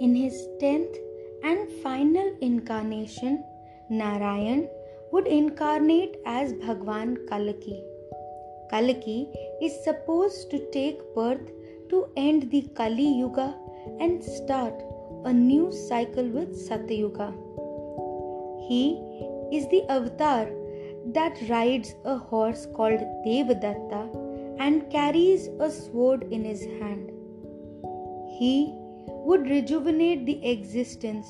In 0.00 0.14
his 0.14 0.48
tenth 0.58 0.96
and 1.44 1.68
final 1.82 2.34
incarnation, 2.40 3.44
Narayan 3.90 4.66
would 5.12 5.26
incarnate 5.26 6.16
as 6.24 6.54
Bhagwan 6.54 7.18
Kalki. 7.28 7.82
Kalki 8.70 9.28
is 9.60 9.84
supposed 9.84 10.50
to 10.52 10.70
take 10.70 11.02
birth 11.14 11.50
to 11.90 12.06
end 12.16 12.50
the 12.50 12.62
Kali 12.74 13.08
Yuga 13.18 13.54
and 13.98 14.24
start 14.24 14.72
a 15.26 15.32
new 15.34 15.70
cycle 15.70 16.28
with 16.28 16.56
Satyuga. 16.66 17.30
He 18.68 18.82
is 19.52 19.68
the 19.68 19.84
avatar 19.90 20.48
that 21.12 21.36
rides 21.50 21.94
a 22.06 22.16
horse 22.16 22.66
called 22.74 23.00
Devadatta 23.26 24.04
and 24.58 24.90
carries 24.90 25.48
a 25.58 25.70
sword 25.70 26.22
in 26.30 26.44
his 26.44 26.64
hand. 26.80 27.10
He 28.38 28.74
would 29.26 29.48
rejuvenate 29.48 30.26
the 30.26 30.44
existence 30.50 31.26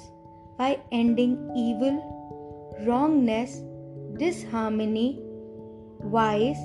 by 0.58 0.78
ending 0.92 1.50
evil, 1.56 1.96
wrongness, 2.86 3.62
disharmony, 4.16 5.22
vice, 6.04 6.60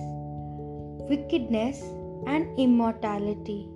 wickedness, 1.09 1.81
and 2.27 2.59
immortality. 2.59 3.69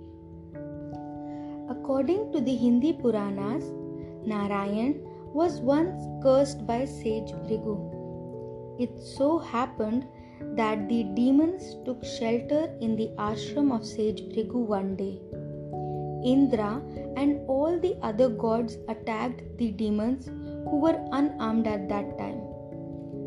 According 1.68 2.32
to 2.32 2.40
the 2.40 2.54
Hindi 2.54 2.92
Puranas, 2.92 3.64
Narayan 4.26 5.00
was 5.32 5.60
once 5.60 6.02
cursed 6.22 6.66
by 6.66 6.84
sage 6.84 7.32
Bhrigu. 7.32 7.76
It 8.78 9.00
so 9.00 9.38
happened 9.38 10.06
that 10.56 10.88
the 10.88 11.04
demons 11.14 11.76
took 11.84 12.04
shelter 12.04 12.74
in 12.80 12.96
the 12.96 13.10
ashram 13.18 13.72
of 13.74 13.86
sage 13.86 14.22
Bhrigu 14.22 14.66
one 14.66 14.96
day. 14.96 15.20
Indra 16.24 16.82
and 17.16 17.40
all 17.48 17.78
the 17.78 17.96
other 18.02 18.28
gods 18.28 18.78
attacked 18.88 19.42
the 19.58 19.70
demons 19.70 20.26
who 20.26 20.78
were 20.80 20.98
unarmed 21.12 21.66
at 21.66 21.88
that 21.88 22.18
time. 22.18 22.40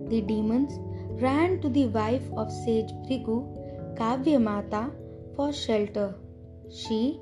The 0.09 0.22
demons 0.22 0.80
ran 1.21 1.61
to 1.61 1.69
the 1.69 1.88
wife 1.88 2.23
of 2.36 2.52
sage 2.52 2.91
Bhrigu, 3.05 3.38
Kavyamata, 3.97 4.91
for 5.36 5.52
shelter. 5.52 6.16
She 6.71 7.19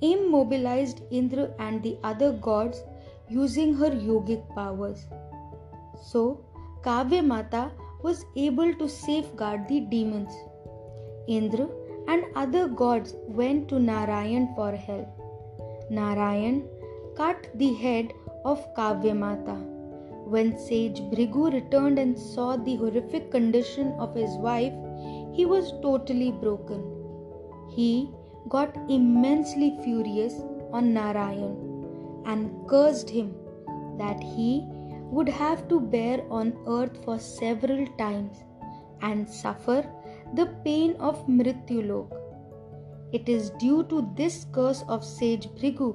immobilized 0.00 1.02
Indra 1.10 1.50
and 1.58 1.82
the 1.82 1.98
other 2.02 2.32
gods 2.32 2.82
using 3.28 3.74
her 3.74 3.90
yogic 3.90 4.42
powers. 4.54 5.06
So, 6.02 6.44
Kavya 6.82 7.24
Mata 7.24 7.70
was 8.02 8.26
able 8.36 8.74
to 8.74 8.88
safeguard 8.88 9.66
the 9.68 9.80
demons. 9.80 10.34
Indra 11.26 11.68
and 12.08 12.24
other 12.34 12.68
gods 12.68 13.14
went 13.26 13.68
to 13.68 13.78
Narayan 13.78 14.54
for 14.54 14.72
help. 14.72 15.08
Narayan 15.90 16.68
cut 17.16 17.48
the 17.54 17.72
head 17.74 18.12
of 18.44 18.74
Kavya 18.74 19.16
Mata. 19.16 19.56
When 20.26 20.56
sage 20.58 21.00
Bhrigu 21.00 21.52
returned 21.52 21.98
and 21.98 22.18
saw 22.18 22.56
the 22.56 22.76
horrific 22.76 23.30
condition 23.30 23.92
of 23.98 24.14
his 24.14 24.36
wife, 24.36 24.72
he 25.32 25.44
was 25.46 25.72
totally 25.82 26.30
broken. 26.30 26.82
He 27.74 28.10
got 28.48 28.76
immensely 28.88 29.78
furious 29.82 30.34
on 30.72 30.94
Narayan 30.94 32.22
and 32.26 32.68
cursed 32.68 33.10
him 33.10 33.34
that 33.98 34.22
he 34.22 34.64
would 35.10 35.28
have 35.28 35.68
to 35.68 35.80
bear 35.80 36.22
on 36.30 36.56
earth 36.66 37.04
for 37.04 37.18
several 37.18 37.86
times 37.98 38.42
and 39.02 39.28
suffer 39.28 39.84
the 40.36 40.46
pain 40.64 40.96
of 40.98 41.26
Mrityulok. 41.26 42.08
It 43.12 43.28
is 43.28 43.50
due 43.60 43.84
to 43.84 44.08
this 44.16 44.46
curse 44.52 44.82
of 44.88 45.04
sage 45.04 45.46
Bhrigu 45.58 45.94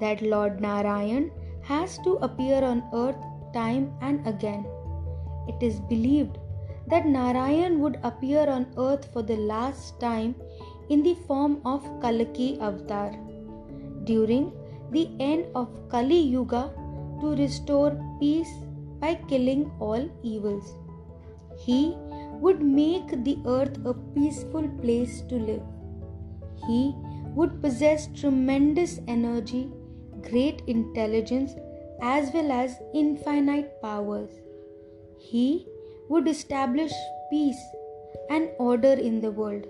that 0.00 0.22
Lord 0.22 0.60
Narayan 0.60 1.30
has 1.62 1.98
to 2.04 2.14
appear 2.28 2.62
on 2.64 2.82
earth 2.92 3.20
time 3.52 3.92
and 4.00 4.26
again. 4.26 4.64
It 5.48 5.62
is 5.62 5.80
believed 5.80 6.38
that 6.86 7.06
Narayan 7.06 7.80
would 7.80 7.98
appear 8.02 8.48
on 8.48 8.66
earth 8.76 9.12
for 9.12 9.22
the 9.22 9.36
last 9.36 10.00
time 10.00 10.34
in 10.88 11.02
the 11.02 11.14
form 11.26 11.60
of 11.64 11.84
Kalki 12.00 12.58
Avatar 12.60 13.12
during 14.04 14.52
the 14.90 15.08
end 15.18 15.46
of 15.54 15.68
Kali 15.88 16.18
Yuga 16.18 16.72
to 17.20 17.34
restore 17.36 17.92
peace 18.20 18.52
by 19.00 19.14
killing 19.28 19.70
all 19.80 20.08
evils. 20.22 20.74
He 21.58 21.96
would 22.40 22.62
make 22.62 23.24
the 23.24 23.38
earth 23.46 23.78
a 23.84 23.94
peaceful 24.14 24.68
place 24.82 25.22
to 25.22 25.36
live. 25.36 25.62
He 26.66 26.94
would 27.34 27.60
possess 27.60 28.08
tremendous 28.14 29.00
energy, 29.08 29.70
great 30.22 30.62
intelligence, 30.66 31.52
as 32.02 32.32
well 32.32 32.52
as 32.52 32.78
infinite 32.94 33.80
powers. 33.82 34.30
He 35.18 35.66
would 36.08 36.28
establish 36.28 36.92
peace 37.30 37.62
and 38.30 38.50
order 38.58 38.92
in 38.92 39.20
the 39.20 39.30
world 39.30 39.66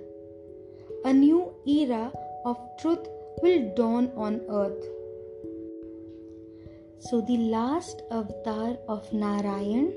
a 1.04 1.12
new 1.12 1.54
era 1.66 2.10
of 2.46 2.56
truth 2.81 3.06
will 3.42 3.75
dawn 3.76 4.10
on 4.16 4.41
earth. 4.48 4.84
So, 6.98 7.20
the 7.20 7.36
last 7.36 8.00
avatar 8.10 8.78
of 8.88 9.12
Narayan 9.12 9.92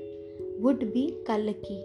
would 0.58 0.92
be 0.92 1.16
Kalki. 1.26 1.82